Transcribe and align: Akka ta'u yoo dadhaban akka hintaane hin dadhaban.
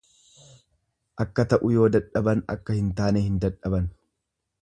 Akka 1.25 1.45
ta'u 1.51 1.69
yoo 1.75 1.91
dadhaban 1.97 2.41
akka 2.55 2.79
hintaane 2.79 3.25
hin 3.29 3.39
dadhaban. 3.47 3.89